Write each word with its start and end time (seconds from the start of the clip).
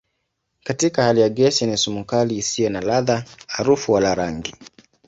Katika 0.63 1.03
hali 1.03 1.21
ya 1.21 1.29
gesi 1.29 1.65
ni 1.65 1.77
sumu 1.77 2.05
kali 2.05 2.37
isiyo 2.37 2.69
na 2.69 2.81
ladha, 2.81 3.25
harufu 3.47 3.91
wala 3.91 4.15
rangi. 4.15 4.53